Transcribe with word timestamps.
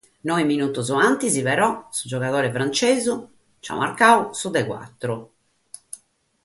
Noe 0.27 0.43
minutos 0.51 0.87
prima, 0.91 1.49
però, 1.51 1.67
su 1.97 2.07
giogadore 2.13 2.51
frantzesu 2.55 3.13
nc'at 3.59 3.79
marcadu 3.83 4.23
su 4.39 4.47
de 4.55 4.61
cuatru. 4.69 5.15